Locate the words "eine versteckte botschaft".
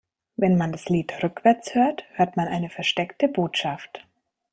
2.47-4.03